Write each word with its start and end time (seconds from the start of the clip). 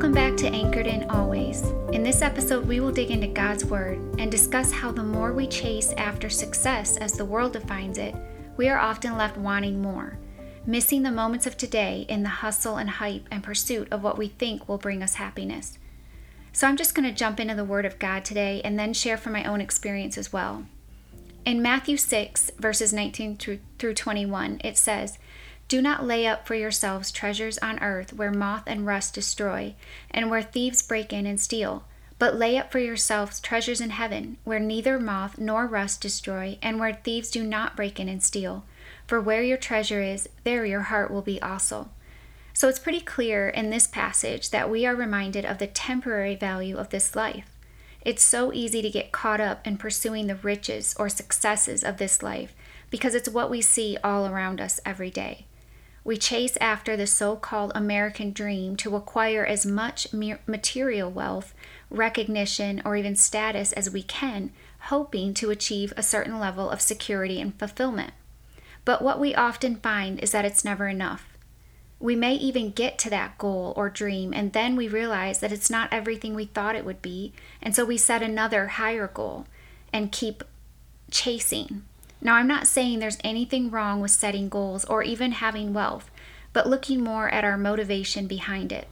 Welcome 0.00 0.14
back 0.14 0.36
to 0.38 0.48
Anchored 0.48 0.86
in 0.86 1.10
Always. 1.10 1.60
In 1.92 2.02
this 2.02 2.22
episode, 2.22 2.66
we 2.66 2.80
will 2.80 2.90
dig 2.90 3.10
into 3.10 3.26
God's 3.26 3.66
Word 3.66 3.98
and 4.18 4.30
discuss 4.30 4.72
how 4.72 4.90
the 4.90 5.02
more 5.02 5.34
we 5.34 5.46
chase 5.46 5.92
after 5.98 6.30
success, 6.30 6.96
as 6.96 7.12
the 7.12 7.24
world 7.26 7.52
defines 7.52 7.98
it, 7.98 8.14
we 8.56 8.70
are 8.70 8.78
often 8.78 9.18
left 9.18 9.36
wanting 9.36 9.82
more, 9.82 10.18
missing 10.64 11.02
the 11.02 11.10
moments 11.10 11.46
of 11.46 11.58
today 11.58 12.06
in 12.08 12.22
the 12.22 12.30
hustle 12.30 12.78
and 12.78 12.88
hype 12.88 13.26
and 13.30 13.44
pursuit 13.44 13.88
of 13.90 14.02
what 14.02 14.16
we 14.16 14.28
think 14.28 14.66
will 14.66 14.78
bring 14.78 15.02
us 15.02 15.16
happiness. 15.16 15.78
So 16.54 16.66
I'm 16.66 16.78
just 16.78 16.94
going 16.94 17.06
to 17.06 17.14
jump 17.14 17.38
into 17.38 17.54
the 17.54 17.62
Word 17.62 17.84
of 17.84 17.98
God 17.98 18.24
today 18.24 18.62
and 18.64 18.78
then 18.78 18.94
share 18.94 19.18
from 19.18 19.34
my 19.34 19.44
own 19.44 19.60
experience 19.60 20.16
as 20.16 20.32
well. 20.32 20.64
In 21.44 21.60
Matthew 21.60 21.98
6, 21.98 22.52
verses 22.58 22.94
19 22.94 23.36
through 23.36 23.94
21, 23.94 24.62
it 24.64 24.78
says, 24.78 25.18
Do 25.70 25.80
not 25.80 26.04
lay 26.04 26.26
up 26.26 26.48
for 26.48 26.56
yourselves 26.56 27.12
treasures 27.12 27.56
on 27.58 27.78
earth 27.78 28.12
where 28.12 28.32
moth 28.32 28.64
and 28.66 28.84
rust 28.84 29.14
destroy, 29.14 29.76
and 30.10 30.28
where 30.28 30.42
thieves 30.42 30.82
break 30.82 31.12
in 31.12 31.26
and 31.26 31.38
steal. 31.38 31.84
But 32.18 32.34
lay 32.34 32.58
up 32.58 32.72
for 32.72 32.80
yourselves 32.80 33.38
treasures 33.38 33.80
in 33.80 33.90
heaven, 33.90 34.38
where 34.42 34.58
neither 34.58 34.98
moth 34.98 35.38
nor 35.38 35.68
rust 35.68 36.00
destroy, 36.00 36.58
and 36.60 36.80
where 36.80 36.92
thieves 36.92 37.30
do 37.30 37.44
not 37.44 37.76
break 37.76 38.00
in 38.00 38.08
and 38.08 38.20
steal. 38.20 38.64
For 39.06 39.20
where 39.20 39.44
your 39.44 39.56
treasure 39.56 40.02
is, 40.02 40.28
there 40.42 40.66
your 40.66 40.80
heart 40.80 41.08
will 41.08 41.22
be 41.22 41.40
also. 41.40 41.90
So 42.52 42.68
it's 42.68 42.80
pretty 42.80 43.00
clear 43.00 43.48
in 43.48 43.70
this 43.70 43.86
passage 43.86 44.50
that 44.50 44.68
we 44.68 44.84
are 44.86 44.96
reminded 44.96 45.44
of 45.44 45.58
the 45.58 45.68
temporary 45.68 46.34
value 46.34 46.78
of 46.78 46.90
this 46.90 47.14
life. 47.14 47.46
It's 48.04 48.24
so 48.24 48.52
easy 48.52 48.82
to 48.82 48.90
get 48.90 49.12
caught 49.12 49.40
up 49.40 49.64
in 49.64 49.78
pursuing 49.78 50.26
the 50.26 50.34
riches 50.34 50.96
or 50.98 51.08
successes 51.08 51.84
of 51.84 51.98
this 51.98 52.24
life 52.24 52.56
because 52.90 53.14
it's 53.14 53.28
what 53.28 53.50
we 53.50 53.60
see 53.60 53.96
all 54.02 54.26
around 54.26 54.60
us 54.60 54.80
every 54.84 55.10
day. 55.10 55.46
We 56.02 56.16
chase 56.16 56.56
after 56.60 56.96
the 56.96 57.06
so 57.06 57.36
called 57.36 57.72
American 57.74 58.32
dream 58.32 58.76
to 58.76 58.96
acquire 58.96 59.44
as 59.44 59.66
much 59.66 60.12
material 60.12 61.10
wealth, 61.10 61.54
recognition, 61.90 62.80
or 62.84 62.96
even 62.96 63.16
status 63.16 63.72
as 63.72 63.90
we 63.90 64.02
can, 64.02 64.50
hoping 64.84 65.34
to 65.34 65.50
achieve 65.50 65.92
a 65.96 66.02
certain 66.02 66.40
level 66.40 66.70
of 66.70 66.80
security 66.80 67.40
and 67.40 67.58
fulfillment. 67.58 68.14
But 68.84 69.02
what 69.02 69.20
we 69.20 69.34
often 69.34 69.76
find 69.76 70.18
is 70.20 70.30
that 70.32 70.46
it's 70.46 70.64
never 70.64 70.88
enough. 70.88 71.26
We 71.98 72.16
may 72.16 72.34
even 72.34 72.70
get 72.70 72.98
to 73.00 73.10
that 73.10 73.36
goal 73.36 73.74
or 73.76 73.90
dream, 73.90 74.32
and 74.32 74.54
then 74.54 74.74
we 74.74 74.88
realize 74.88 75.40
that 75.40 75.52
it's 75.52 75.68
not 75.68 75.92
everything 75.92 76.34
we 76.34 76.46
thought 76.46 76.76
it 76.76 76.86
would 76.86 77.02
be. 77.02 77.34
And 77.60 77.76
so 77.76 77.84
we 77.84 77.98
set 77.98 78.22
another 78.22 78.68
higher 78.68 79.06
goal 79.06 79.46
and 79.92 80.10
keep 80.10 80.42
chasing. 81.10 81.82
Now, 82.20 82.34
I'm 82.34 82.46
not 82.46 82.66
saying 82.66 82.98
there's 82.98 83.18
anything 83.24 83.70
wrong 83.70 84.00
with 84.00 84.10
setting 84.10 84.48
goals 84.48 84.84
or 84.84 85.02
even 85.02 85.32
having 85.32 85.72
wealth, 85.72 86.10
but 86.52 86.68
looking 86.68 87.02
more 87.02 87.28
at 87.28 87.44
our 87.44 87.56
motivation 87.56 88.26
behind 88.26 88.72
it. 88.72 88.88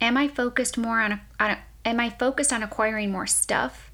Am 0.00 0.16
I 0.16 0.28
focused 0.28 0.76
more 0.76 1.00
on, 1.00 1.12
a, 1.12 1.20
on 1.40 1.50
a, 1.52 1.58
am 1.84 2.00
I 2.00 2.10
focused 2.10 2.52
on 2.52 2.62
acquiring 2.62 3.10
more 3.10 3.26
stuff 3.26 3.90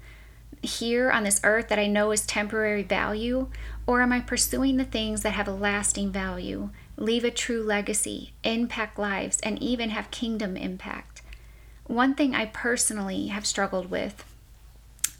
here 0.61 1.09
on 1.11 1.23
this 1.23 1.39
earth 1.43 1.69
that 1.69 1.79
I 1.79 1.87
know 1.87 2.11
is 2.11 2.25
temporary 2.25 2.83
value, 2.83 3.47
or 3.87 4.01
am 4.01 4.11
I 4.11 4.19
pursuing 4.19 4.77
the 4.77 4.85
things 4.85 5.21
that 5.21 5.31
have 5.31 5.47
a 5.47 5.53
lasting 5.53 6.11
value 6.11 6.71
leave 6.99 7.23
a 7.23 7.31
true 7.31 7.63
legacy, 7.63 8.33
impact 8.43 8.99
lives, 8.99 9.39
and 9.41 9.61
even 9.61 9.89
have 9.89 10.11
kingdom 10.11 10.57
impact. 10.57 11.21
One 11.87 12.13
thing 12.13 12.35
I 12.35 12.45
personally 12.45 13.27
have 13.27 13.45
struggled 13.45 13.89
with 13.89 14.23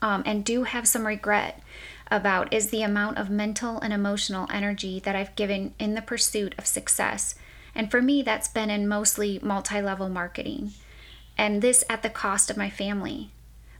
um, 0.02 0.22
and 0.26 0.46
do 0.46 0.64
have 0.64 0.88
some 0.88 1.08
regret 1.08 1.62
about 2.12 2.52
is 2.53 2.70
the 2.70 2.81
amount 2.81 3.18
of 3.18 3.30
mental 3.30 3.80
and 3.80 3.94
emotional 3.94 4.47
energy 4.52 5.00
that 5.00 5.16
I've 5.16 5.36
given 5.36 5.74
in 5.80 5.96
the 5.96 6.02
pursuit 6.02 6.56
of 6.58 6.66
success. 6.66 7.36
And 7.75 7.92
for 7.92 8.02
me, 8.02 8.22
that's 8.22 8.47
been 8.47 8.70
in 8.70 8.88
mostly 8.88 9.40
multi 9.42 9.81
level 9.81 10.09
marketing, 10.09 10.74
and 11.38 11.62
this 11.62 11.84
at 11.90 12.03
the 12.03 12.09
cost 12.09 12.50
of 12.50 12.58
my 12.58 12.70
family. 12.70 13.31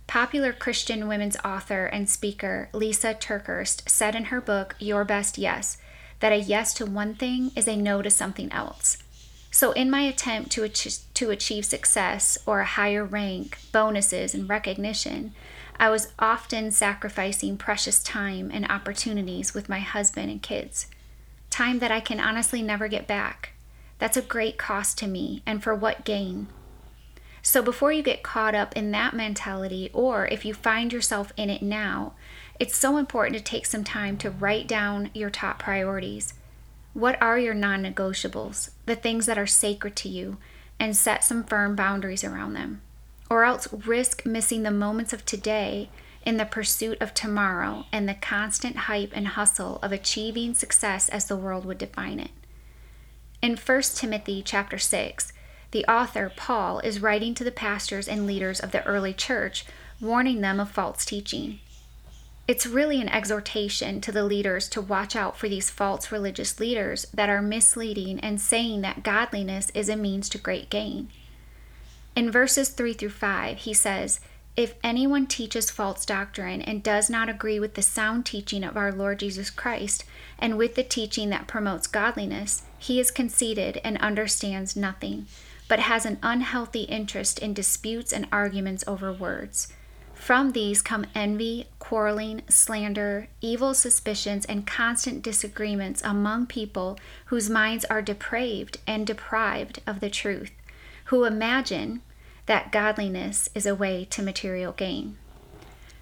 Popular 0.08 0.54
Christian 0.54 1.08
women's 1.08 1.38
author 1.46 1.86
and 1.86 2.10
speaker 2.10 2.70
Lisa 2.74 3.14
TerKeurst 3.14 3.88
said 3.88 4.16
in 4.16 4.26
her 4.26 4.42
book, 4.42 4.76
Your 4.80 5.06
Best 5.06 5.38
Yes, 5.38 5.78
that 6.20 6.32
a 6.32 6.38
yes 6.38 6.74
to 6.76 6.86
one 6.86 7.14
thing 7.14 7.52
is 7.56 7.68
a 7.68 7.76
no 7.76 8.02
to 8.02 8.10
something 8.10 8.52
else. 8.52 8.98
So, 9.52 9.72
in 9.72 9.90
my 9.90 10.02
attempt 10.02 10.52
to, 10.52 10.64
ach- 10.64 11.14
to 11.14 11.30
achieve 11.32 11.66
success 11.66 12.38
or 12.46 12.60
a 12.60 12.66
higher 12.66 13.04
rank, 13.04 13.58
bonuses, 13.72 14.34
and 14.34 14.48
recognition, 14.48 15.34
I 15.80 15.90
was 15.90 16.12
often 16.20 16.72
sacrificing 16.72 17.56
precious 17.56 18.04
time 18.04 18.52
and 18.54 18.70
opportunities 18.70 19.54
with 19.54 19.70
my 19.70 19.80
husband 19.80 20.30
and 20.30 20.42
kids. 20.42 20.88
Time 21.50 21.80
that 21.80 21.92
I 21.92 22.02
can 22.02 22.20
honestly 22.20 22.62
never 22.62 22.90
get 22.90 23.08
back. 23.08 23.54
That's 23.98 24.18
a 24.18 24.22
great 24.22 24.58
cost 24.58 24.98
to 24.98 25.08
me, 25.08 25.42
and 25.46 25.64
for 25.64 25.74
what 25.74 26.04
gain? 26.04 26.48
So, 27.42 27.62
before 27.62 27.94
you 27.94 28.04
get 28.04 28.24
caught 28.24 28.56
up 28.56 28.76
in 28.76 28.92
that 28.92 29.14
mentality, 29.14 29.90
or 29.94 30.28
if 30.28 30.44
you 30.44 30.54
find 30.54 30.92
yourself 30.92 31.32
in 31.38 31.50
it 31.50 31.62
now, 31.62 32.14
it's 32.60 32.76
so 32.76 32.98
important 32.98 33.38
to 33.38 33.44
take 33.44 33.66
some 33.66 33.86
time 33.86 34.18
to 34.18 34.30
write 34.30 34.68
down 34.68 35.10
your 35.14 35.30
top 35.30 35.60
priorities. 35.60 36.34
What 36.94 37.22
are 37.22 37.40
your 37.40 37.54
non 37.54 37.84
negotiables, 37.84 38.72
the 38.86 38.96
things 38.98 39.26
that 39.28 39.38
are 39.38 39.48
sacred 39.48 39.96
to 39.98 40.10
you, 40.10 40.38
and 40.78 40.96
set 40.96 41.24
some 41.24 41.46
firm 41.46 41.76
boundaries 41.76 42.26
around 42.26 42.54
them? 42.54 42.82
Or 43.30 43.44
else 43.44 43.68
risk 43.72 44.26
missing 44.26 44.64
the 44.64 44.72
moments 44.72 45.14
of 45.14 45.26
today 45.26 45.90
in 46.26 46.38
the 46.38 46.46
pursuit 46.46 46.98
of 47.00 47.14
tomorrow 47.14 47.86
and 47.92 48.08
the 48.08 48.16
constant 48.16 48.76
hype 48.76 49.12
and 49.14 49.30
hustle 49.30 49.80
of 49.82 49.92
achieving 49.92 50.54
success 50.54 51.10
as 51.10 51.26
the 51.26 51.38
world 51.38 51.66
would 51.66 51.78
define 51.78 52.20
it. 52.20 52.32
In 53.42 53.56
1 53.56 53.82
Timothy 53.96 54.42
chapter 54.44 54.78
6, 54.78 55.32
the 55.72 55.86
author 55.86 56.32
Paul 56.36 56.80
is 56.80 57.02
writing 57.02 57.34
to 57.36 57.44
the 57.44 57.52
pastors 57.52 58.08
and 58.08 58.26
leaders 58.26 58.60
of 58.60 58.72
the 58.72 58.84
early 58.86 59.14
church, 59.14 59.66
warning 60.02 60.42
them 60.42 60.60
of 60.60 60.72
false 60.72 61.06
teaching. 61.06 61.60
It's 62.48 62.66
really 62.66 63.00
an 63.00 63.10
exhortation 63.10 64.02
to 64.02 64.12
the 64.12 64.24
leaders 64.24 64.68
to 64.70 64.82
watch 64.82 65.16
out 65.16 65.38
for 65.38 65.48
these 65.48 65.70
false 65.70 66.12
religious 66.12 66.60
leaders 66.60 67.06
that 67.14 67.30
are 67.30 67.44
misleading 67.44 68.20
and 68.22 68.42
saying 68.42 68.82
that 68.82 69.04
godliness 69.04 69.70
is 69.76 69.88
a 69.88 69.96
means 69.96 70.28
to 70.30 70.40
great 70.40 70.72
gain. 70.72 71.10
In 72.20 72.32
verses 72.32 72.68
3 72.68 72.92
through 72.92 73.12
5, 73.12 73.60
he 73.60 73.74
says, 73.74 74.20
If 74.58 74.74
anyone 74.84 75.26
teaches 75.26 75.72
false 75.72 76.06
doctrine 76.06 76.62
and 76.62 76.84
does 76.84 77.10
not 77.10 77.30
agree 77.30 77.62
with 77.62 77.76
the 77.76 77.82
sound 77.82 78.26
teaching 78.26 78.66
of 78.66 78.76
our 78.76 78.92
Lord 78.92 79.20
Jesus 79.20 79.50
Christ 79.50 80.04
and 80.38 80.58
with 80.58 80.76
the 80.76 80.84
teaching 80.84 81.30
that 81.30 81.48
promotes 81.48 81.88
godliness, 81.88 82.64
he 82.78 83.00
is 83.00 83.10
conceited 83.10 83.80
and 83.86 83.98
understands 84.00 84.76
nothing, 84.76 85.28
but 85.70 85.80
has 85.80 86.06
an 86.06 86.20
unhealthy 86.22 86.82
interest 86.82 87.40
in 87.40 87.54
disputes 87.54 88.12
and 88.12 88.28
arguments 88.34 88.84
over 88.86 89.14
words. 89.14 89.72
From 90.14 90.52
these 90.52 90.82
come 90.82 91.06
envy, 91.16 91.68
quarreling, 91.80 92.42
slander, 92.50 93.30
evil 93.40 93.74
suspicions, 93.74 94.44
and 94.44 94.68
constant 94.68 95.22
disagreements 95.22 96.02
among 96.04 96.48
people 96.48 97.00
whose 97.28 97.50
minds 97.50 97.86
are 97.86 98.02
depraved 98.02 98.80
and 98.86 99.08
deprived 99.08 99.80
of 99.88 100.02
the 100.02 100.10
truth, 100.10 100.52
who 101.06 101.24
imagine 101.24 102.02
that 102.50 102.72
godliness 102.72 103.48
is 103.54 103.68
a 103.68 103.76
way 103.76 104.04
to 104.06 104.24
material 104.24 104.72
gain. 104.72 105.16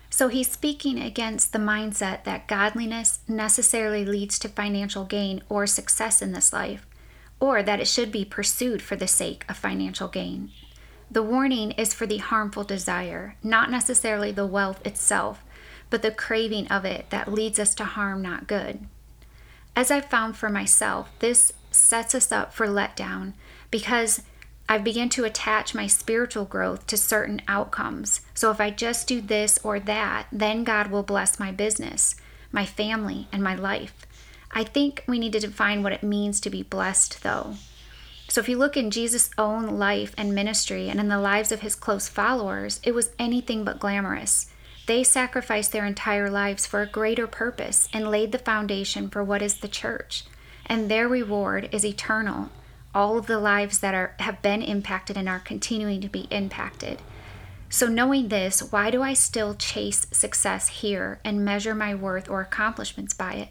So 0.10 0.30
he's 0.30 0.50
speaking 0.50 0.98
against 0.98 1.52
the 1.52 1.60
mindset 1.60 2.24
that 2.24 2.48
godliness 2.48 3.20
necessarily 3.28 4.06
leads 4.06 4.40
to 4.40 4.48
financial 4.48 5.04
gain 5.04 5.44
or 5.50 5.68
success 5.68 6.22
in 6.22 6.32
this 6.32 6.54
life, 6.54 6.88
or 7.42 7.62
that 7.62 7.82
it 7.82 7.88
should 7.90 8.14
be 8.14 8.24
pursued 8.24 8.82
for 8.82 8.96
the 8.96 9.10
sake 9.10 9.44
of 9.50 9.58
financial 9.58 10.08
gain. 10.08 10.52
The 11.12 11.22
warning 11.22 11.72
is 11.72 11.94
for 11.94 12.06
the 12.06 12.20
harmful 12.20 12.64
desire, 12.64 13.36
not 13.44 13.70
necessarily 13.70 14.32
the 14.32 14.48
wealth 14.48 14.80
itself, 14.88 15.44
but 15.90 16.02
the 16.02 16.12
craving 16.12 16.70
of 16.70 16.86
it 16.86 17.10
that 17.10 17.30
leads 17.30 17.60
us 17.60 17.76
to 17.76 17.84
harm, 17.84 18.22
not 18.22 18.48
good. 18.48 18.88
As 19.76 19.92
I've 19.92 20.06
found 20.06 20.38
for 20.38 20.48
myself, 20.48 21.12
this 21.20 21.52
sets 21.72 22.16
us 22.16 22.32
up 22.32 22.54
for 22.54 22.68
letdown 22.68 23.34
because 23.70 24.22
I've 24.70 24.84
begun 24.84 25.10
to 25.10 25.24
attach 25.24 25.74
my 25.74 25.88
spiritual 25.88 26.44
growth 26.44 26.88
to 26.88 26.98
certain 26.98 27.42
outcomes. 27.48 28.22
So 28.34 28.52
if 28.52 28.60
I 28.60 28.70
just 28.70 29.08
do 29.08 29.22
this 29.22 29.60
or 29.64 29.80
that, 29.80 30.28
then 30.32 30.64
God 30.64 30.88
will 30.92 31.04
bless 31.04 31.40
my 31.40 31.52
business, 31.52 32.16
my 32.52 32.66
family, 32.66 33.28
and 33.32 33.42
my 33.42 33.56
life. 33.56 34.06
I 34.52 34.64
think 34.64 35.04
we 35.08 35.20
need 35.20 35.34
to 35.34 35.40
define 35.40 35.84
what 35.84 35.94
it 35.94 36.04
means 36.04 36.42
to 36.42 36.50
be 36.50 36.64
blessed, 36.64 37.24
though. 37.24 37.56
So 38.28 38.42
if 38.42 38.50
you 38.50 38.58
look 38.58 38.76
in 38.76 38.92
Jesus' 38.92 39.30
own 39.38 39.78
life 39.80 40.14
and 40.18 40.36
ministry 40.36 40.90
and 40.90 41.00
in 41.00 41.08
the 41.08 41.20
lives 41.20 41.52
of 41.54 41.62
his 41.62 41.76
close 41.76 42.10
followers, 42.10 42.82
it 42.84 42.94
was 42.94 43.12
anything 43.18 43.64
but 43.64 43.80
glamorous. 43.80 44.52
They 44.86 45.04
sacrificed 45.04 45.72
their 45.72 45.86
entire 45.86 46.30
lives 46.30 46.66
for 46.66 46.82
a 46.82 46.88
greater 46.88 47.28
purpose 47.28 47.88
and 47.94 48.12
laid 48.12 48.34
the 48.34 48.38
foundation 48.38 49.10
for 49.10 49.24
what 49.24 49.42
is 49.42 49.56
the 49.56 49.68
church. 49.70 50.26
And 50.66 50.90
their 50.90 51.08
reward 51.08 51.70
is 51.72 51.86
eternal. 51.86 52.50
All 52.98 53.20
of 53.20 53.28
the 53.28 53.38
lives 53.38 53.78
that 53.78 53.94
are 53.94 54.16
have 54.18 54.42
been 54.42 54.64
impacted 54.64 55.18
and 55.18 55.30
are 55.30 55.38
continuing 55.38 56.02
to 56.02 56.10
be 56.10 56.26
impacted. 56.32 57.00
So 57.70 57.86
knowing 57.86 58.30
this, 58.30 58.72
why 58.72 58.90
do 58.90 59.04
I 59.04 59.14
still 59.14 59.54
chase 59.54 60.08
success 60.10 60.70
here 60.70 61.20
and 61.24 61.46
measure 61.46 61.76
my 61.76 61.94
worth 61.94 62.28
or 62.28 62.42
accomplishments 62.42 63.14
by 63.14 63.34
it? 63.34 63.50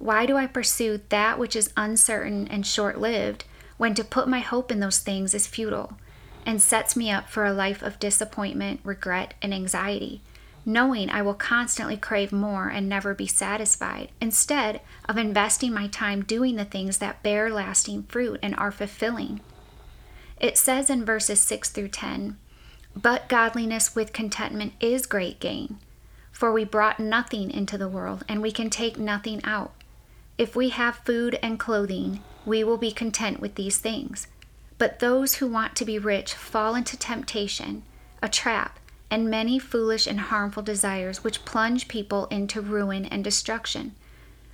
Why 0.00 0.26
do 0.26 0.36
I 0.36 0.48
pursue 0.48 1.00
that 1.10 1.38
which 1.38 1.54
is 1.54 1.72
uncertain 1.76 2.48
and 2.48 2.66
short-lived 2.66 3.44
when 3.76 3.94
to 3.94 4.02
put 4.02 4.26
my 4.26 4.40
hope 4.40 4.72
in 4.72 4.80
those 4.80 4.98
things 4.98 5.34
is 5.34 5.46
futile 5.46 5.96
and 6.44 6.60
sets 6.60 6.96
me 6.96 7.12
up 7.12 7.30
for 7.30 7.44
a 7.44 7.52
life 7.52 7.80
of 7.80 8.00
disappointment, 8.00 8.80
regret, 8.82 9.34
and 9.40 9.54
anxiety? 9.54 10.20
Knowing 10.66 11.10
I 11.10 11.22
will 11.22 11.34
constantly 11.34 11.96
crave 11.96 12.32
more 12.32 12.68
and 12.68 12.88
never 12.88 13.14
be 13.14 13.26
satisfied, 13.26 14.10
instead 14.20 14.80
of 15.08 15.16
investing 15.16 15.72
my 15.72 15.88
time 15.88 16.24
doing 16.24 16.56
the 16.56 16.64
things 16.64 16.98
that 16.98 17.22
bear 17.22 17.50
lasting 17.50 18.04
fruit 18.04 18.40
and 18.42 18.54
are 18.56 18.72
fulfilling. 18.72 19.40
It 20.40 20.58
says 20.58 20.90
in 20.90 21.04
verses 21.04 21.40
6 21.40 21.70
through 21.70 21.88
10 21.88 22.36
But 22.96 23.28
godliness 23.28 23.94
with 23.94 24.12
contentment 24.12 24.72
is 24.80 25.06
great 25.06 25.40
gain, 25.40 25.78
for 26.32 26.52
we 26.52 26.64
brought 26.64 26.98
nothing 26.98 27.50
into 27.50 27.78
the 27.78 27.88
world, 27.88 28.24
and 28.28 28.42
we 28.42 28.52
can 28.52 28.70
take 28.70 28.98
nothing 28.98 29.40
out. 29.44 29.72
If 30.36 30.56
we 30.56 30.70
have 30.70 30.96
food 30.96 31.38
and 31.42 31.60
clothing, 31.60 32.20
we 32.44 32.64
will 32.64 32.78
be 32.78 32.90
content 32.90 33.40
with 33.40 33.54
these 33.54 33.78
things. 33.78 34.26
But 34.76 34.98
those 34.98 35.36
who 35.36 35.46
want 35.46 35.76
to 35.76 35.84
be 35.84 35.98
rich 35.98 36.34
fall 36.34 36.74
into 36.74 36.96
temptation, 36.96 37.84
a 38.20 38.28
trap 38.28 38.78
and 39.14 39.30
many 39.30 39.60
foolish 39.60 40.08
and 40.08 40.18
harmful 40.18 40.60
desires 40.60 41.22
which 41.22 41.44
plunge 41.44 41.86
people 41.86 42.26
into 42.32 42.60
ruin 42.60 43.04
and 43.04 43.22
destruction. 43.22 43.94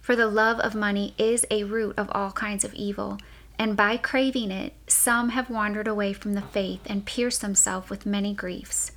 For 0.03 0.15
the 0.15 0.27
love 0.27 0.61
of 0.61 0.75
money 0.75 1.15
is 1.17 1.47
a 1.51 1.65
root 1.65 1.95
of 1.97 2.11
all 2.13 2.31
kinds 2.33 2.63
of 2.63 2.75
evil, 2.75 3.17
and 3.59 3.75
by 3.75 3.97
craving 3.97 4.51
it, 4.51 4.75
some 4.87 5.31
have 5.31 5.49
wandered 5.49 5.89
away 5.89 6.13
from 6.13 6.35
the 6.35 6.43
faith 6.43 6.81
and 6.85 7.07
pierced 7.07 7.41
themselves 7.41 7.89
with 7.89 8.05
many 8.05 8.35
griefs. 8.35 8.93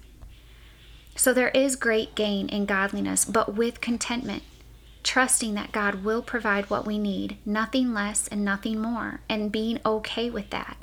So 1.15 1.31
there 1.31 1.51
is 1.51 1.77
great 1.77 2.13
gain 2.13 2.50
in 2.50 2.65
godliness, 2.65 3.24
but 3.24 3.56
with 3.56 3.80
contentment, 3.80 4.44
trusting 5.01 5.54
that 5.54 5.71
God 5.71 6.04
will 6.04 6.21
provide 6.21 6.69
what 6.69 6.86
we 6.86 6.98
need, 6.98 7.38
nothing 7.45 7.94
less 7.94 8.27
and 8.27 8.44
nothing 8.44 8.81
more, 8.81 9.21
and 9.30 9.50
being 9.50 9.80
okay 9.86 10.30
with 10.30 10.50
that. 10.50 10.75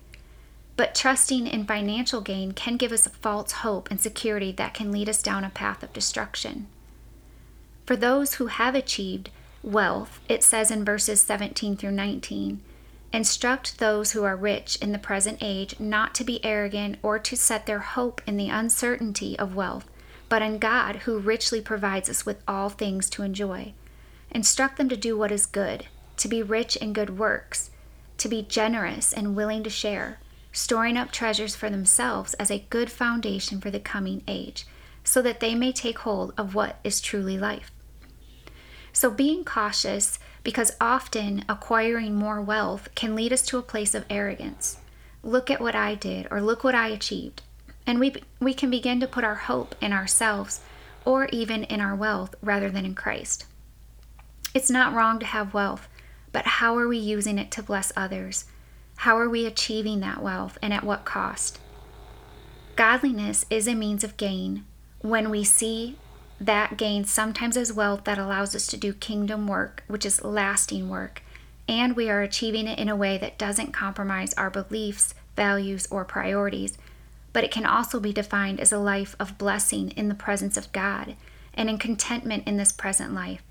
But 0.81 0.95
trusting 0.95 1.47
in 1.47 1.67
financial 1.67 2.23
gain 2.23 2.53
can 2.53 2.79
give 2.79 2.91
us 2.91 3.05
a 3.05 3.11
false 3.11 3.53
hope 3.53 3.91
and 3.91 4.01
security 4.01 4.51
that 4.53 4.73
can 4.73 4.91
lead 4.91 5.11
us 5.11 5.23
down 5.23 5.45
a 5.45 5.51
path 5.51 5.83
of 5.83 5.93
destruction. 5.93 6.69
For 7.85 7.97
those 7.97 8.37
who 8.37 8.47
have 8.47 8.75
achieved 8.75 9.29
wealth, 9.63 10.21
it 10.27 10.43
says 10.43 10.71
in 10.71 10.83
verses 10.83 11.21
17 11.21 11.77
through 11.77 11.91
19, 11.91 12.63
Instruct 13.13 13.79
those 13.79 14.13
who 14.13 14.25
are 14.25 14.35
rich 14.35 14.77
in 14.77 14.93
the 14.93 14.99
present 14.99 15.37
age 15.43 15.79
not 15.79 16.15
to 16.15 16.25
be 16.25 16.43
arrogant 16.43 16.97
or 17.03 17.19
to 17.19 17.37
set 17.37 17.67
their 17.67 17.81
hope 17.81 18.23
in 18.27 18.39
the 18.39 18.49
uncertainty 18.49 19.39
of 19.39 19.55
wealth, 19.55 19.85
but 20.31 20.41
in 20.41 20.57
God 20.57 20.97
who 21.05 21.19
richly 21.19 21.61
provides 21.61 22.09
us 22.09 22.25
with 22.25 22.43
all 22.49 22.71
things 22.71 23.11
to 23.11 23.23
enjoy. 23.23 23.75
Instruct 24.31 24.79
them 24.79 24.89
to 24.89 24.97
do 24.97 25.15
what 25.15 25.31
is 25.31 25.45
good, 25.45 25.89
to 26.17 26.27
be 26.27 26.43
rich 26.43 26.75
in 26.77 26.95
good 26.95 27.19
works, 27.19 27.71
to 28.17 28.31
be 28.31 28.41
generous 28.41 29.13
and 29.13 29.37
willing 29.37 29.63
to 29.63 29.69
share 29.69 30.21
storing 30.53 30.97
up 30.97 31.13
treasures 31.13 31.57
for 31.57 31.71
themselves 31.71 32.35
as 32.35 32.51
a 32.51 32.67
good 32.71 32.91
foundation 32.91 33.61
for 33.61 33.71
the 33.71 33.81
coming 33.81 34.23
age, 34.27 34.67
so 35.05 35.23
that 35.23 35.41
they 35.41 35.55
may 35.55 35.73
take 35.73 35.99
hold 36.01 36.33
of 36.37 36.55
what 36.55 36.79
is 36.85 37.01
truly 37.01 37.39
life. 37.39 37.71
So, 38.93 39.11
being 39.11 39.45
cautious, 39.45 40.19
because 40.43 40.77
often 40.81 41.45
acquiring 41.49 42.15
more 42.15 42.41
wealth 42.41 42.89
can 42.95 43.15
lead 43.15 43.33
us 43.33 43.43
to 43.43 43.59
a 43.59 43.63
place 43.63 43.95
of 43.95 44.05
arrogance. 44.11 44.79
Look 45.23 45.51
at 45.51 45.61
what 45.61 45.75
I 45.75 45.95
did, 45.95 46.27
or 46.31 46.41
look 46.41 46.65
what 46.65 46.75
I 46.75 46.89
achieved. 46.89 47.43
And 47.87 48.01
we, 48.01 48.15
we 48.41 48.55
can 48.55 48.71
begin 48.71 49.01
to 49.01 49.07
put 49.07 49.25
our 49.25 49.35
hope 49.35 49.75
in 49.81 49.93
ourselves 49.93 50.61
or 51.05 51.27
even 51.27 51.65
in 51.65 51.81
our 51.81 51.95
wealth 51.95 52.35
rather 52.43 52.71
than 52.71 52.85
in 52.85 52.95
Christ. 52.95 53.47
It's 54.55 54.71
not 54.71 54.93
wrong 54.93 55.19
to 55.21 55.27
have 55.27 55.55
wealth, 55.55 55.89
but 56.33 56.47
how 56.47 56.77
are 56.77 56.89
we 56.89 56.99
using 56.99 57.39
it 57.39 57.51
to 57.53 57.63
bless 57.63 57.93
others? 57.97 58.45
How 59.05 59.17
are 59.19 59.31
we 59.31 59.47
achieving 59.47 60.01
that 60.01 60.23
wealth 60.23 60.59
and 60.61 60.75
at 60.75 60.85
what 60.85 61.07
cost? 61.07 61.59
Godliness 62.77 63.47
is 63.49 63.67
a 63.67 63.75
means 63.75 64.05
of 64.05 64.19
gain 64.19 64.67
when 65.01 65.31
we 65.31 65.43
see 65.43 65.97
that 66.39 66.77
gain 66.77 67.07
sometimes 67.07 67.57
as 67.57 67.73
wealth 67.73 68.05
that 68.05 68.19
allows 68.19 68.55
us 68.55 68.67
to 68.67 68.77
do 68.77 68.93
kingdom 68.93 69.47
work, 69.47 69.85
which 69.87 70.05
is 70.05 70.23
lasting 70.23 70.91
work, 70.91 71.23
and 71.67 71.97
we 71.97 72.11
are 72.11 72.21
achieving 72.21 72.67
it 72.67 72.79
in 72.79 72.91
a 72.91 72.97
way 72.97 73.17
that 73.17 73.39
doesn't 73.39 73.73
compromise 73.73 74.35
our 74.35 74.51
beliefs, 74.51 75.15
values, 75.35 75.89
or 75.91 76.05
priorities. 76.05 76.77
But 77.33 77.45
it 77.45 77.51
can 77.51 77.65
also 77.65 78.01
be 78.01 78.13
defined 78.13 78.61
as 78.61 78.71
a 78.71 78.79
life 78.79 79.17
of 79.19 79.39
blessing 79.39 79.93
in 79.93 80.11
the 80.11 80.15
presence 80.15 80.59
of 80.59 80.73
God 80.73 81.17
and 81.55 81.71
in 81.71 81.79
contentment 81.79 82.47
in 82.47 82.59
this 82.59 82.71
present 82.71 83.15
life. 83.15 83.43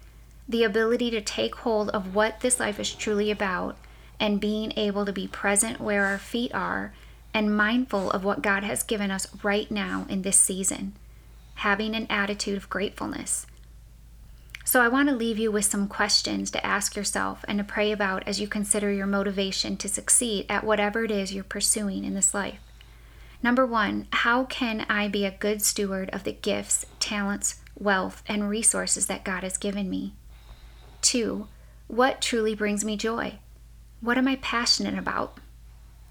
The 0.48 0.64
ability 0.64 1.10
to 1.10 1.22
take 1.22 1.56
hold 1.56 1.90
of 1.90 2.14
what 2.14 2.42
this 2.42 2.60
life 2.60 2.80
is 2.80 2.94
truly 2.94 3.32
about 3.32 3.80
and 4.20 4.42
being 4.42 4.74
able 4.76 5.06
to 5.06 5.14
be 5.14 5.28
present 5.28 5.80
where 5.80 6.06
our 6.06 6.18
feet 6.18 6.54
are 6.54 6.94
and 7.34 7.56
mindful 7.56 8.12
of 8.12 8.24
what 8.24 8.42
God 8.42 8.64
has 8.64 8.84
given 8.84 9.12
us 9.12 9.28
right 9.44 9.70
now 9.70 10.06
in 10.10 10.24
this 10.24 10.38
season, 10.38 10.94
having 11.56 11.96
an 11.96 12.08
attitude 12.10 12.58
of 12.58 12.70
gratefulness. 12.70 13.46
So, 14.66 14.82
I 14.82 14.88
want 14.88 15.10
to 15.10 15.16
leave 15.16 15.40
you 15.40 15.52
with 15.52 15.66
some 15.66 15.88
questions 15.88 16.52
to 16.52 16.64
ask 16.64 16.96
yourself 16.96 17.44
and 17.48 17.58
to 17.58 17.64
pray 17.64 17.92
about 17.92 18.28
as 18.28 18.40
you 18.40 18.48
consider 18.48 18.92
your 18.92 19.08
motivation 19.08 19.78
to 19.78 19.90
succeed 19.90 20.46
at 20.48 20.64
whatever 20.64 21.04
it 21.04 21.10
is 21.10 21.34
you're 21.34 21.44
pursuing 21.44 22.04
in 22.04 22.14
this 22.14 22.36
life. 22.36 22.60
Number 23.42 23.66
one, 23.66 24.08
how 24.12 24.44
can 24.44 24.86
I 24.90 25.08
be 25.08 25.26
a 25.26 25.32
good 25.32 25.62
steward 25.62 26.10
of 26.12 26.24
the 26.24 26.34
gifts, 26.34 26.86
talents, 27.00 27.62
wealth, 27.80 28.22
and 28.28 28.50
resources 28.50 29.08
that 29.08 29.24
God 29.24 29.44
has 29.44 29.58
given 29.58 29.90
me? 29.90 30.14
Two, 31.02 31.48
what 31.88 32.22
truly 32.22 32.54
brings 32.54 32.84
me 32.84 32.98
joy? 32.98 33.40
What 34.02 34.18
am 34.18 34.30
I 34.30 34.38
passionate 34.38 34.98
about? 34.98 35.38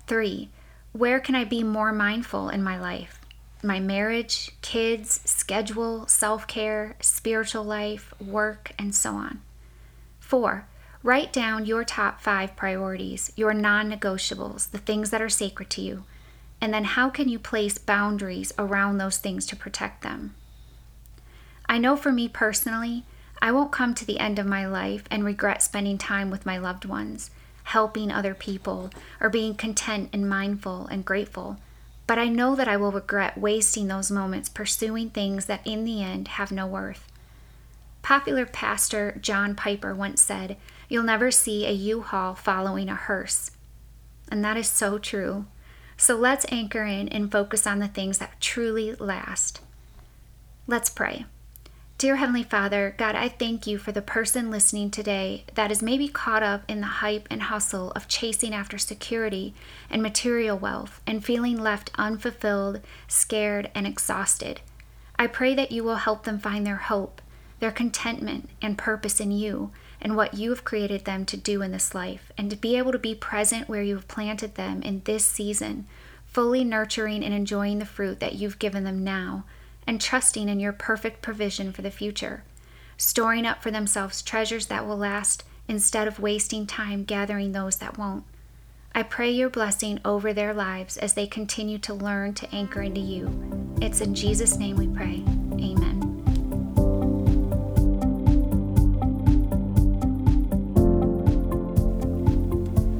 Three, 0.06 0.50
where 0.92 1.20
can 1.20 1.34
I 1.34 1.44
be 1.44 1.62
more 1.62 1.90
mindful 1.90 2.50
in 2.50 2.62
my 2.62 2.78
life? 2.78 3.20
My 3.62 3.80
marriage, 3.80 4.50
kids, 4.60 5.22
schedule, 5.24 6.06
self 6.06 6.46
care, 6.46 6.96
spiritual 7.00 7.64
life, 7.64 8.12
work, 8.20 8.72
and 8.78 8.94
so 8.94 9.12
on. 9.12 9.40
Four, 10.20 10.66
write 11.02 11.32
down 11.32 11.64
your 11.64 11.82
top 11.82 12.20
five 12.20 12.56
priorities, 12.56 13.32
your 13.36 13.54
non 13.54 13.90
negotiables, 13.90 14.70
the 14.70 14.78
things 14.78 15.08
that 15.10 15.22
are 15.22 15.30
sacred 15.30 15.70
to 15.70 15.80
you, 15.80 16.04
and 16.60 16.74
then 16.74 16.84
how 16.84 17.08
can 17.08 17.30
you 17.30 17.38
place 17.38 17.78
boundaries 17.78 18.52
around 18.58 18.98
those 18.98 19.16
things 19.16 19.46
to 19.46 19.56
protect 19.56 20.02
them? 20.02 20.34
I 21.66 21.78
know 21.78 21.96
for 21.96 22.12
me 22.12 22.28
personally, 22.28 23.04
I 23.40 23.50
won't 23.50 23.72
come 23.72 23.94
to 23.94 24.04
the 24.04 24.18
end 24.18 24.38
of 24.38 24.46
my 24.46 24.66
life 24.66 25.04
and 25.10 25.24
regret 25.24 25.62
spending 25.62 25.96
time 25.96 26.30
with 26.30 26.44
my 26.44 26.58
loved 26.58 26.84
ones 26.84 27.30
helping 27.68 28.10
other 28.10 28.34
people, 28.34 28.90
or 29.20 29.28
being 29.28 29.54
content 29.54 30.08
and 30.12 30.28
mindful 30.28 30.86
and 30.86 31.04
grateful. 31.04 31.58
But 32.06 32.18
I 32.18 32.28
know 32.28 32.56
that 32.56 32.68
I 32.68 32.78
will 32.78 32.92
regret 32.92 33.36
wasting 33.36 33.88
those 33.88 34.10
moments 34.10 34.48
pursuing 34.48 35.10
things 35.10 35.44
that 35.46 35.66
in 35.66 35.84
the 35.84 36.02
end 36.02 36.28
have 36.28 36.50
no 36.50 36.66
worth. 36.66 37.06
Popular 38.00 38.46
pastor 38.46 39.18
John 39.20 39.54
Piper 39.54 39.94
once 39.94 40.22
said, 40.22 40.56
You'll 40.88 41.02
never 41.02 41.30
see 41.30 41.66
a 41.66 41.72
U 41.72 42.00
Haul 42.00 42.34
following 42.34 42.88
a 42.88 42.94
hearse. 42.94 43.50
And 44.32 44.42
that 44.42 44.56
is 44.56 44.66
so 44.66 44.98
true. 44.98 45.44
So 45.98 46.16
let's 46.16 46.46
anchor 46.50 46.84
in 46.84 47.08
and 47.08 47.30
focus 47.30 47.66
on 47.66 47.80
the 47.80 47.88
things 47.88 48.16
that 48.16 48.40
truly 48.40 48.94
last. 48.94 49.60
Let's 50.66 50.88
pray. 50.88 51.26
Dear 51.98 52.14
Heavenly 52.14 52.44
Father, 52.44 52.94
God, 52.96 53.16
I 53.16 53.28
thank 53.28 53.66
you 53.66 53.76
for 53.76 53.90
the 53.90 54.00
person 54.00 54.52
listening 54.52 54.88
today 54.88 55.42
that 55.54 55.72
is 55.72 55.82
maybe 55.82 56.06
caught 56.06 56.44
up 56.44 56.62
in 56.68 56.80
the 56.80 56.86
hype 56.86 57.26
and 57.28 57.42
hustle 57.42 57.90
of 57.90 58.06
chasing 58.06 58.54
after 58.54 58.78
security 58.78 59.52
and 59.90 60.00
material 60.00 60.56
wealth 60.56 61.00
and 61.08 61.24
feeling 61.24 61.58
left 61.58 61.90
unfulfilled, 61.98 62.82
scared, 63.08 63.72
and 63.74 63.84
exhausted. 63.84 64.60
I 65.18 65.26
pray 65.26 65.56
that 65.56 65.72
you 65.72 65.82
will 65.82 65.96
help 65.96 66.22
them 66.22 66.38
find 66.38 66.64
their 66.64 66.76
hope, 66.76 67.20
their 67.58 67.72
contentment, 67.72 68.48
and 68.62 68.78
purpose 68.78 69.18
in 69.18 69.32
you 69.32 69.72
and 70.00 70.14
what 70.14 70.34
you 70.34 70.50
have 70.50 70.62
created 70.62 71.04
them 71.04 71.26
to 71.26 71.36
do 71.36 71.62
in 71.62 71.72
this 71.72 71.96
life, 71.96 72.30
and 72.38 72.48
to 72.48 72.56
be 72.56 72.76
able 72.78 72.92
to 72.92 72.98
be 73.00 73.16
present 73.16 73.68
where 73.68 73.82
you 73.82 73.96
have 73.96 74.06
planted 74.06 74.54
them 74.54 74.82
in 74.82 75.02
this 75.04 75.26
season 75.26 75.84
fully 76.28 76.62
nurturing 76.62 77.24
and 77.24 77.34
enjoying 77.34 77.80
the 77.80 77.84
fruit 77.84 78.20
that 78.20 78.34
you've 78.34 78.60
given 78.60 78.84
them 78.84 79.02
now, 79.02 79.44
and 79.88 80.02
trusting 80.02 80.50
in 80.50 80.60
your 80.60 80.72
perfect 80.72 81.22
provision 81.22 81.72
for 81.72 81.80
the 81.80 81.90
future, 81.90 82.44
storing 82.98 83.46
up 83.46 83.62
for 83.62 83.70
themselves 83.70 84.20
treasures 84.20 84.66
that 84.66 84.86
will 84.86 84.98
last 84.98 85.44
instead 85.66 86.06
of 86.06 86.20
wasting 86.20 86.66
time 86.66 87.04
gathering 87.04 87.52
those 87.52 87.76
that 87.78 87.96
won't. 87.96 88.24
I 88.94 89.02
pray 89.02 89.30
your 89.30 89.48
blessing 89.48 89.98
over 90.04 90.34
their 90.34 90.52
lives 90.52 90.98
as 90.98 91.14
they 91.14 91.26
continue 91.26 91.78
to 91.78 91.94
learn 91.94 92.34
to 92.34 92.54
anchor 92.54 92.82
into 92.82 93.00
you. 93.00 93.76
It's 93.80 94.02
in 94.02 94.14
Jesus' 94.14 94.58
name 94.58 94.76
we 94.76 94.88
pray. 94.88 95.24
Amen. 95.54 95.97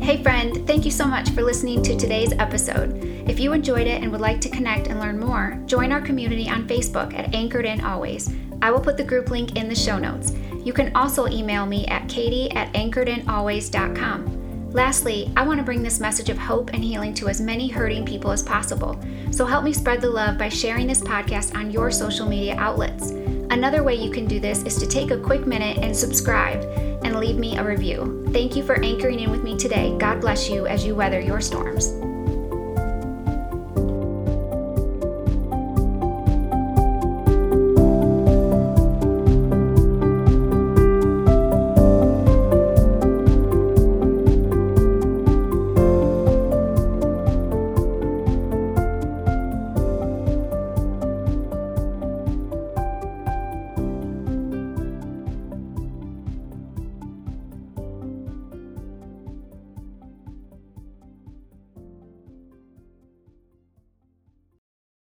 Hey, 0.09 0.23
friend, 0.23 0.67
thank 0.67 0.87
you 0.87 0.91
so 0.91 1.05
much 1.05 1.29
for 1.33 1.43
listening 1.43 1.83
to 1.83 1.95
today's 1.95 2.33
episode. 2.33 2.97
If 3.29 3.38
you 3.38 3.53
enjoyed 3.53 3.87
it 3.87 4.03
and 4.03 4.11
would 4.11 4.23
like 4.23 4.41
to 4.41 4.49
connect 4.49 4.87
and 4.87 4.99
learn 4.99 5.21
more, 5.21 5.61
join 5.67 5.93
our 5.93 6.00
community 6.00 6.49
on 6.49 6.67
Facebook 6.67 7.12
at 7.12 7.35
Anchored 7.35 7.67
In 7.67 7.83
Always. 7.83 8.35
I 8.62 8.71
will 8.71 8.81
put 8.81 8.97
the 8.97 9.05
group 9.05 9.29
link 9.29 9.59
in 9.59 9.69
the 9.69 9.75
show 9.75 9.99
notes. 9.99 10.33
You 10.65 10.73
can 10.73 10.97
also 10.97 11.29
email 11.29 11.67
me 11.67 11.87
at 11.88 12.09
katie 12.09 12.50
at 12.53 12.73
anchoredinalways.com. 12.73 14.71
Lastly, 14.71 15.31
I 15.37 15.47
want 15.47 15.59
to 15.59 15.65
bring 15.65 15.83
this 15.83 16.00
message 16.00 16.31
of 16.31 16.38
hope 16.38 16.71
and 16.73 16.83
healing 16.83 17.12
to 17.12 17.29
as 17.29 17.43
many 17.43 17.69
hurting 17.69 18.07
people 18.07 18.31
as 18.31 18.43
possible. 18.43 18.99
So 19.31 19.45
help 19.45 19.62
me 19.62 19.75
spread 19.75 20.00
the 20.00 20.09
love 20.09 20.38
by 20.38 20.49
sharing 20.49 20.87
this 20.87 21.03
podcast 21.03 21.55
on 21.55 21.71
your 21.71 21.91
social 21.91 22.27
media 22.27 22.57
outlets. 22.57 23.11
Another 23.50 23.83
way 23.83 23.97
you 23.97 24.11
can 24.11 24.25
do 24.25 24.41
this 24.41 24.62
is 24.62 24.79
to 24.79 24.87
take 24.87 25.11
a 25.11 25.19
quick 25.19 25.47
minute 25.47 25.77
and 25.77 25.95
subscribe 25.95 26.62
and 27.02 27.19
leave 27.19 27.37
me 27.37 27.57
a 27.57 27.64
review. 27.64 28.25
Thank 28.33 28.57
you 28.57 28.62
for 28.62 28.83
anchoring 28.83 29.21
in 29.21 29.31
with 29.31 29.43
me 29.43 29.57
today. 29.57 29.97
God 29.99 30.21
bless 30.21 30.49
you 30.49 30.67
as 30.67 30.85
you 30.85 30.95
weather 30.95 31.21
your 31.21 31.40
storms. 31.40 32.08